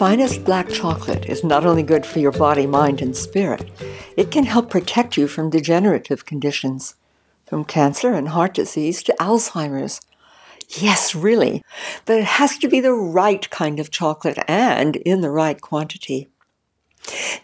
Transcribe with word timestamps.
finest 0.00 0.42
black 0.46 0.66
chocolate 0.70 1.26
is 1.26 1.44
not 1.44 1.66
only 1.66 1.82
good 1.82 2.06
for 2.06 2.20
your 2.20 2.32
body, 2.32 2.66
mind, 2.66 3.02
and 3.02 3.14
spirit, 3.14 3.70
it 4.16 4.30
can 4.30 4.44
help 4.44 4.70
protect 4.70 5.18
you 5.18 5.28
from 5.28 5.50
degenerative 5.50 6.24
conditions, 6.24 6.94
from 7.44 7.62
cancer 7.66 8.14
and 8.14 8.30
heart 8.30 8.54
disease 8.54 9.02
to 9.02 9.14
Alzheimer's. 9.20 10.00
Yes, 10.70 11.14
really, 11.14 11.62
but 12.06 12.16
it 12.16 12.24
has 12.24 12.56
to 12.56 12.66
be 12.66 12.80
the 12.80 12.94
right 12.94 13.50
kind 13.50 13.78
of 13.78 13.90
chocolate 13.90 14.38
and 14.48 14.96
in 14.96 15.20
the 15.20 15.30
right 15.30 15.60
quantity. 15.60 16.30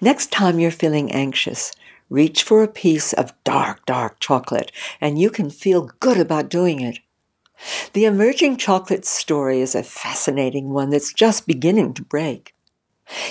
Next 0.00 0.32
time 0.32 0.58
you're 0.58 0.70
feeling 0.70 1.12
anxious, 1.12 1.72
reach 2.08 2.42
for 2.42 2.62
a 2.62 2.68
piece 2.68 3.12
of 3.12 3.34
dark, 3.44 3.84
dark 3.84 4.18
chocolate, 4.18 4.72
and 4.98 5.18
you 5.18 5.28
can 5.28 5.50
feel 5.50 5.90
good 6.00 6.16
about 6.16 6.48
doing 6.48 6.80
it. 6.80 7.00
The 7.92 8.06
emerging 8.06 8.56
chocolate 8.56 9.04
story 9.04 9.60
is 9.60 9.74
a 9.74 9.82
fascinating 9.82 10.70
one 10.70 10.88
that's 10.88 11.12
just 11.12 11.46
beginning 11.46 11.92
to 11.94 12.02
break. 12.02 12.54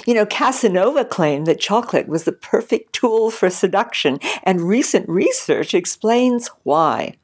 You 0.06 0.14
know, 0.14 0.26
Casanova 0.26 1.06
claimed 1.06 1.48
that 1.48 1.60
chocolate 1.60 2.08
was 2.08 2.24
the 2.24 2.32
perfect 2.32 2.94
tool 2.94 3.32
for 3.32 3.50
seduction, 3.50 4.20
and 4.44 4.62
recent 4.62 5.08
research 5.10 5.74
explains 5.74 6.48
why. 6.64 7.16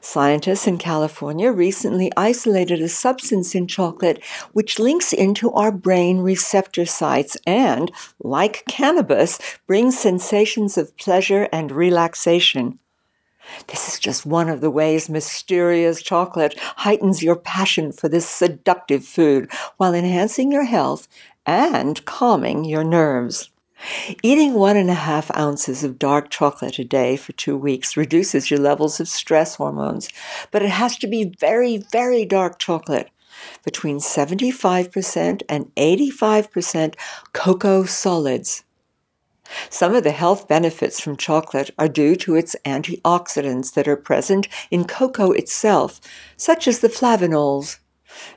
Scientists 0.00 0.66
in 0.66 0.78
California 0.78 1.50
recently 1.50 2.10
isolated 2.16 2.80
a 2.80 2.88
substance 2.88 3.54
in 3.54 3.66
chocolate 3.66 4.22
which 4.52 4.78
links 4.78 5.12
into 5.12 5.50
our 5.52 5.70
brain 5.70 6.18
receptor 6.18 6.84
sites 6.84 7.36
and, 7.46 7.92
like 8.22 8.64
cannabis, 8.68 9.38
brings 9.66 9.98
sensations 9.98 10.76
of 10.76 10.96
pleasure 10.96 11.48
and 11.52 11.70
relaxation. 11.72 12.78
This 13.68 13.88
is 13.88 14.00
just 14.00 14.26
one 14.26 14.48
of 14.48 14.60
the 14.60 14.70
ways 14.70 15.08
mysterious 15.08 16.02
chocolate 16.02 16.58
heightens 16.58 17.22
your 17.22 17.36
passion 17.36 17.92
for 17.92 18.08
this 18.08 18.28
seductive 18.28 19.04
food 19.04 19.50
while 19.76 19.94
enhancing 19.94 20.50
your 20.50 20.64
health 20.64 21.06
and 21.46 22.04
calming 22.04 22.64
your 22.64 22.84
nerves. 22.84 23.50
Eating 24.22 24.54
one 24.54 24.76
and 24.76 24.90
a 24.90 24.94
half 24.94 25.34
ounces 25.36 25.84
of 25.84 25.98
dark 25.98 26.30
chocolate 26.30 26.78
a 26.78 26.84
day 26.84 27.16
for 27.16 27.32
two 27.32 27.56
weeks 27.56 27.96
reduces 27.96 28.50
your 28.50 28.60
levels 28.60 29.00
of 29.00 29.08
stress 29.08 29.56
hormones, 29.56 30.08
but 30.50 30.62
it 30.62 30.70
has 30.70 30.96
to 30.98 31.06
be 31.06 31.34
very, 31.38 31.76
very 31.76 32.24
dark 32.24 32.58
chocolate, 32.58 33.10
between 33.64 33.98
75% 33.98 35.42
and 35.48 35.74
85% 35.76 36.94
cocoa 37.32 37.84
solids. 37.84 38.64
Some 39.70 39.94
of 39.94 40.02
the 40.02 40.10
health 40.10 40.48
benefits 40.48 40.98
from 41.00 41.16
chocolate 41.16 41.70
are 41.78 41.88
due 41.88 42.16
to 42.16 42.34
its 42.34 42.56
antioxidants 42.64 43.74
that 43.74 43.86
are 43.86 43.96
present 43.96 44.48
in 44.70 44.86
cocoa 44.86 45.32
itself, 45.32 46.00
such 46.36 46.66
as 46.66 46.80
the 46.80 46.88
flavonols. 46.88 47.78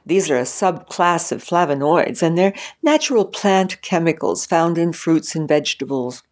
These 0.05 0.29
are 0.29 0.37
a 0.37 0.43
subclass 0.43 1.31
of 1.31 1.43
flavonoids, 1.43 2.23
and 2.23 2.37
they're 2.37 2.55
natural 2.81 3.25
plant 3.25 3.81
chemicals 3.81 4.45
found 4.45 4.77
in 4.77 4.93
fruits 4.93 5.35
and 5.35 5.47
vegetables. 5.47 6.23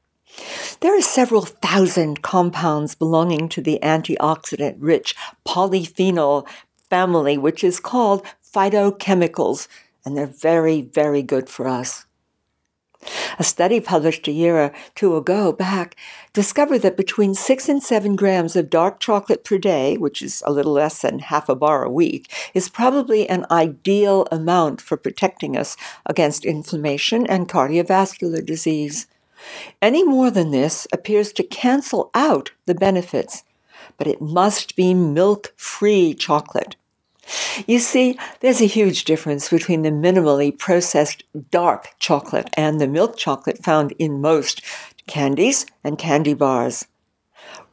There 0.81 0.97
are 0.97 1.01
several 1.01 1.43
thousand 1.43 2.21
compounds 2.21 2.95
belonging 2.95 3.49
to 3.49 3.61
the 3.61 3.79
antioxidant 3.81 4.77
rich 4.79 5.15
polyphenol 5.45 6.47
family, 6.89 7.37
which 7.37 7.63
is 7.63 7.79
called 7.79 8.25
phytochemicals, 8.43 9.67
and 10.03 10.17
they're 10.17 10.25
very, 10.25 10.81
very 10.81 11.21
good 11.21 11.49
for 11.49 11.67
us. 11.67 12.06
A 13.39 13.43
study 13.43 13.79
published 13.79 14.27
a 14.27 14.31
year 14.31 14.57
or 14.57 14.73
two 14.95 15.15
ago 15.15 15.51
back 15.51 15.95
discovered 16.33 16.79
that 16.79 16.97
between 16.97 17.33
6 17.33 17.69
and 17.69 17.81
7 17.81 18.15
grams 18.15 18.55
of 18.55 18.69
dark 18.69 18.99
chocolate 18.99 19.43
per 19.43 19.57
day, 19.57 19.97
which 19.97 20.21
is 20.21 20.43
a 20.45 20.51
little 20.51 20.73
less 20.73 21.01
than 21.01 21.19
half 21.19 21.49
a 21.49 21.55
bar 21.55 21.83
a 21.83 21.91
week, 21.91 22.31
is 22.53 22.69
probably 22.69 23.27
an 23.29 23.45
ideal 23.51 24.27
amount 24.31 24.81
for 24.81 24.97
protecting 24.97 25.57
us 25.57 25.77
against 26.05 26.45
inflammation 26.45 27.25
and 27.27 27.49
cardiovascular 27.49 28.45
disease. 28.45 29.07
Any 29.81 30.03
more 30.03 30.31
than 30.31 30.51
this 30.51 30.87
appears 30.91 31.31
to 31.33 31.43
cancel 31.43 32.09
out 32.13 32.51
the 32.65 32.75
benefits, 32.75 33.43
but 33.97 34.07
it 34.07 34.21
must 34.21 34.75
be 34.75 34.93
milk 34.93 35.53
free 35.55 36.13
chocolate. 36.13 36.75
You 37.65 37.79
see, 37.79 38.17
there's 38.39 38.61
a 38.61 38.65
huge 38.65 39.03
difference 39.03 39.49
between 39.49 39.81
the 39.81 39.89
minimally 39.89 40.57
processed 40.57 41.23
dark 41.51 41.89
chocolate 41.99 42.49
and 42.55 42.79
the 42.79 42.87
milk 42.87 43.17
chocolate 43.17 43.63
found 43.63 43.93
in 43.99 44.21
most 44.21 44.61
candies 45.07 45.65
and 45.83 45.97
candy 45.97 46.33
bars. 46.33 46.87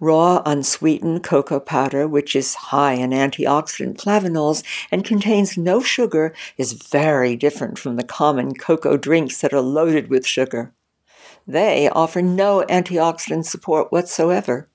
Raw, 0.01 0.43
unsweetened 0.45 1.23
cocoa 1.23 1.61
powder, 1.61 2.07
which 2.07 2.37
is 2.37 2.55
high 2.55 2.95
in 2.95 3.11
antioxidant 3.11 3.97
flavonols 3.97 4.63
and 4.91 5.05
contains 5.05 5.57
no 5.57 5.81
sugar, 5.81 6.35
is 6.59 6.73
very 6.73 7.37
different 7.37 7.79
from 7.79 7.97
the 7.97 8.05
common 8.05 8.55
cocoa 8.55 8.97
drinks 8.97 9.41
that 9.41 9.53
are 9.53 9.61
loaded 9.61 10.09
with 10.09 10.27
sugar. 10.27 10.73
They 11.47 11.89
offer 11.89 12.23
no 12.23 12.65
antioxidant 12.69 13.47
support 13.47 13.93
whatsoever. 13.93 14.69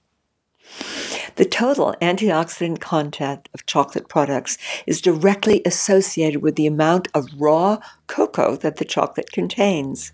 The 1.36 1.46
total 1.46 1.96
antioxidant 2.02 2.80
content 2.80 3.50
of 3.54 3.66
chocolate 3.66 4.08
products 4.08 4.58
is 4.86 5.02
directly 5.02 5.62
associated 5.66 6.42
with 6.42 6.56
the 6.56 6.68
amount 6.68 7.08
of 7.14 7.30
raw 7.38 7.80
cocoa 8.08 8.56
that 8.58 8.78
the 8.78 8.86
chocolate 8.86 9.32
contains. 9.32 10.12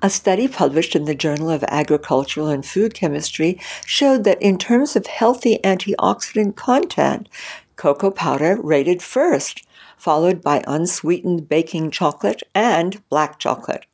A 0.00 0.10
study 0.10 0.48
published 0.48 0.96
in 0.96 1.04
the 1.04 1.14
Journal 1.14 1.50
of 1.50 1.62
Agricultural 1.64 2.48
and 2.48 2.66
Food 2.66 2.94
Chemistry 2.94 3.60
showed 3.86 4.24
that 4.24 4.42
in 4.42 4.58
terms 4.58 4.96
of 4.96 5.06
healthy 5.06 5.58
antioxidant 5.62 6.56
content, 6.56 7.28
cocoa 7.76 8.10
powder 8.10 8.58
rated 8.60 9.02
first, 9.02 9.64
followed 9.96 10.42
by 10.42 10.64
unsweetened 10.66 11.48
baking 11.48 11.90
chocolate 11.90 12.42
and 12.54 13.06
black 13.08 13.38
chocolate. 13.38 13.86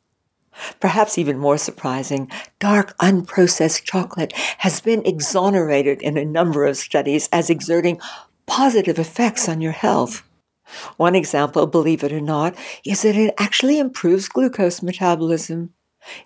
Perhaps 0.79 1.17
even 1.17 1.37
more 1.37 1.57
surprising, 1.57 2.29
dark 2.59 2.97
unprocessed 2.97 3.83
chocolate 3.83 4.33
has 4.59 4.81
been 4.81 5.05
exonerated 5.05 6.01
in 6.01 6.17
a 6.17 6.25
number 6.25 6.65
of 6.65 6.77
studies 6.77 7.29
as 7.31 7.49
exerting 7.49 7.99
positive 8.45 8.99
effects 8.99 9.47
on 9.47 9.61
your 9.61 9.71
health. 9.71 10.23
One 10.97 11.15
example, 11.15 11.65
believe 11.67 12.03
it 12.03 12.11
or 12.11 12.21
not, 12.21 12.55
is 12.85 13.01
that 13.01 13.15
it 13.15 13.33
actually 13.37 13.79
improves 13.79 14.29
glucose 14.29 14.81
metabolism. 14.81 15.73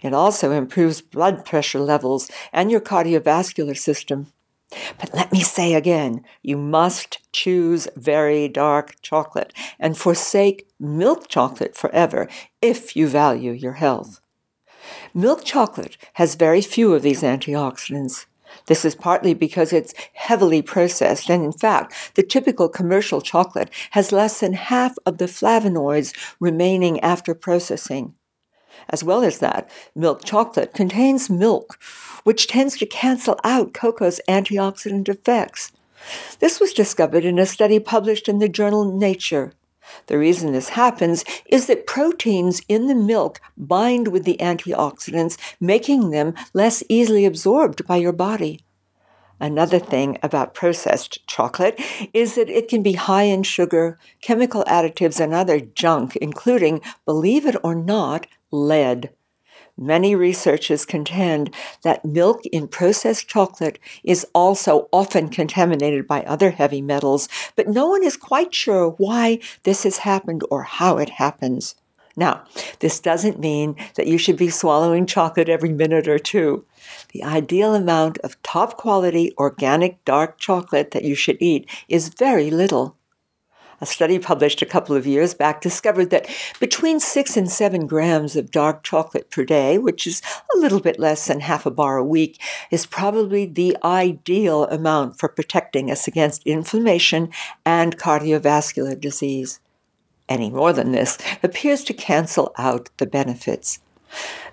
It 0.02 0.14
also 0.14 0.52
improves 0.52 1.02
blood 1.02 1.46
pressure 1.46 1.80
levels 1.80 2.30
and 2.52 2.70
your 2.70 2.82
cardiovascular 2.82 3.78
system. 3.78 4.28
But 5.00 5.14
let 5.14 5.32
me 5.32 5.42
say 5.42 5.74
again, 5.74 6.24
you 6.42 6.58
must 6.58 7.20
choose 7.32 7.88
very 7.96 8.48
dark 8.48 8.96
chocolate 9.02 9.54
and 9.80 9.98
forsake 9.98 10.68
milk 10.80 11.28
chocolate 11.28 11.76
forever 11.76 12.28
if 12.62 12.96
you 12.96 13.08
value 13.08 13.52
your 13.52 13.74
health. 13.74 14.20
Milk 15.16 15.44
chocolate 15.44 15.96
has 16.14 16.34
very 16.34 16.62
few 16.62 16.96
of 16.96 17.04
these 17.04 17.22
antioxidants. 17.22 18.26
This 18.66 18.84
is 18.84 18.96
partly 18.96 19.36
because 19.36 19.72
it's 19.72 19.94
heavily 20.14 20.64
processed, 20.64 21.30
and 21.30 21.44
in 21.44 21.52
fact, 21.52 21.94
the 22.16 22.24
typical 22.24 22.68
commercial 22.68 23.22
chocolate 23.22 23.70
has 23.92 24.12
less 24.12 24.40
than 24.40 24.54
half 24.54 24.96
of 25.06 25.20
the 25.20 25.26
flavonoids 25.26 26.14
remaining 26.40 27.00
after 27.02 27.36
processing. 27.36 28.16
As 28.90 29.04
well 29.04 29.24
as 29.24 29.38
that, 29.38 29.70
milk 29.96 30.26
chocolate 30.26 30.74
contains 30.74 31.30
milk, 31.30 31.78
which 32.24 32.48
tends 32.48 32.76
to 32.80 32.88
cancel 32.88 33.40
out 33.44 33.74
cocoa's 33.74 34.20
antioxidant 34.28 35.10
effects. 35.10 35.72
This 36.40 36.60
was 36.60 36.74
discovered 36.74 37.24
in 37.24 37.38
a 37.38 37.46
study 37.46 37.80
published 37.80 38.28
in 38.28 38.40
the 38.40 38.50
journal 38.50 38.84
Nature. 38.98 39.54
The 40.08 40.18
reason 40.18 40.52
this 40.52 40.70
happens 40.70 41.24
is 41.46 41.68
that 41.68 41.88
proteins 41.88 42.62
in 42.68 42.88
the 42.88 42.96
milk 42.96 43.40
bind 43.58 44.10
with 44.10 44.24
the 44.24 44.38
antioxidants, 44.40 45.38
making 45.60 46.10
them 46.10 46.34
less 46.54 46.84
easily 46.90 47.26
absorbed 47.26 47.86
by 47.86 47.98
your 47.98 48.14
body. 48.14 48.60
Another 49.40 49.80
thing 49.80 50.18
about 50.24 50.54
processed 50.54 51.26
chocolate 51.28 51.80
is 52.14 52.36
that 52.36 52.50
it 52.50 52.70
can 52.70 52.82
be 52.82 52.94
high 52.94 53.24
in 53.24 53.44
sugar, 53.44 54.00
chemical 54.22 54.64
additives, 54.66 55.20
and 55.20 55.34
other 55.34 55.60
junk, 55.60 56.16
including, 56.16 56.82
believe 57.06 57.46
it 57.46 57.56
or 57.64 57.76
not, 57.76 58.26
lead. 58.52 59.10
Many 59.78 60.14
researchers 60.14 60.86
contend 60.86 61.54
that 61.82 62.06
milk 62.06 62.46
in 62.46 62.68
processed 62.68 63.28
chocolate 63.28 63.80
is 64.04 64.26
also 64.36 64.88
often 64.92 65.30
contaminated 65.30 66.08
by 66.08 66.22
other 66.22 66.52
heavy 66.52 66.82
metals, 66.82 67.28
but 67.56 67.68
no 67.68 67.88
one 67.88 68.04
is 68.04 68.16
quite 68.16 68.54
sure 68.54 68.92
why 68.92 69.40
this 69.64 69.84
has 69.84 69.98
happened 70.00 70.44
or 70.52 70.62
how 70.64 71.00
it 71.00 71.10
happens. 71.10 71.74
Now, 72.16 72.44
this 72.80 73.00
doesn't 73.00 73.40
mean 73.40 73.76
that 73.96 74.06
you 74.06 74.20
should 74.20 74.38
be 74.38 74.50
swallowing 74.50 75.08
chocolate 75.08 75.50
every 75.50 75.74
minute 75.74 76.08
or 76.08 76.20
two. 76.20 76.66
The 77.12 77.24
ideal 77.24 77.74
amount 77.74 78.20
of 78.20 78.42
top 78.44 78.78
quality 78.78 79.34
organic 79.40 80.06
dark 80.06 80.38
chocolate 80.38 80.92
that 80.92 81.04
you 81.04 81.16
should 81.16 81.38
eat 81.42 81.68
is 81.90 82.10
very 82.10 82.52
little. 82.52 82.96
A 83.82 83.86
study 83.86 84.20
published 84.20 84.62
a 84.62 84.66
couple 84.66 84.96
of 84.96 85.06
years 85.06 85.34
back 85.34 85.62
discovered 85.62 86.10
that 86.12 86.30
between 86.60 87.00
6 87.00 87.38
and 87.38 87.52
7 87.52 87.88
grams 87.88 88.36
of 88.36 88.52
dark 88.52 88.84
chocolate 88.84 89.30
per 89.30 89.44
day, 89.44 89.78
which 89.78 90.08
is 90.08 90.22
a 90.56 90.58
little 90.58 90.80
bit 90.80 91.00
less 91.00 91.28
than 91.28 91.42
half 91.42 91.66
a 91.66 91.72
bar 91.72 91.98
a 91.98 92.04
week, 92.04 92.42
is 92.72 92.86
probably 92.86 93.46
the 93.46 93.76
ideal 93.84 94.66
amount 94.66 95.20
for 95.20 95.28
protecting 95.28 95.92
us 95.92 96.08
against 96.08 96.46
inflammation 96.46 97.30
and 97.66 97.98
cardiovascular 97.98 99.00
disease. 99.00 99.60
any 100.30 100.50
more 100.50 100.74
than 100.74 100.92
this, 100.92 101.18
appears 101.44 101.84
to 101.84 101.94
cancel 101.94 102.54
out 102.58 102.90
the 102.98 103.06
benefits. 103.06 103.80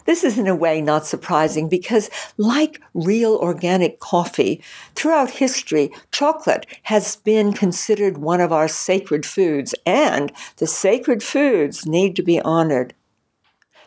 This 0.06 0.24
is 0.24 0.38
in 0.38 0.46
a 0.46 0.54
way 0.54 0.80
not 0.80 1.06
surprising 1.06 1.68
because, 1.68 2.10
like 2.36 2.80
real 2.94 3.36
organic 3.36 4.00
coffee, 4.00 4.62
throughout 4.94 5.30
history, 5.30 5.92
chocolate 6.10 6.66
has 6.84 7.16
been 7.16 7.52
considered 7.52 8.18
one 8.18 8.40
of 8.40 8.52
our 8.52 8.68
sacred 8.68 9.24
foods, 9.26 9.74
and 9.86 10.32
the 10.56 10.66
sacred 10.66 11.22
foods 11.22 11.86
need 11.86 12.16
to 12.16 12.22
be 12.22 12.40
honored. 12.40 12.94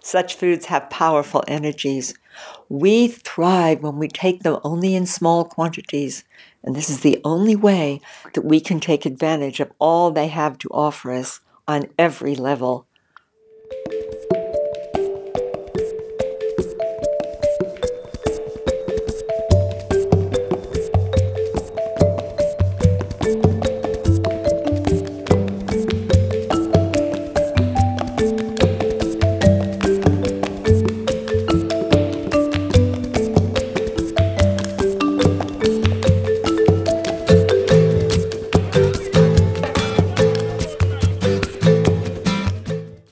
Such 0.02 0.36
foods 0.36 0.66
have 0.66 0.90
powerful 0.90 1.44
energies. 1.48 2.14
We 2.68 3.08
thrive 3.08 3.82
when 3.82 3.98
we 3.98 4.08
take 4.08 4.44
them 4.44 4.60
only 4.64 4.96
in 4.96 5.06
small 5.06 5.46
quantities, 5.46 6.24
and 6.64 6.76
this 6.76 6.90
is 6.90 7.02
the 7.02 7.20
only 7.24 7.56
way 7.56 8.02
that 8.34 8.46
we 8.46 8.60
can 8.60 8.80
take 8.80 9.06
advantage 9.06 9.60
of 9.60 9.72
all 9.80 10.12
they 10.12 10.28
have 10.28 10.58
to 10.60 10.70
offer 10.70 11.12
us 11.12 11.40
on 11.68 11.88
every 11.98 12.36
level. 12.36 12.86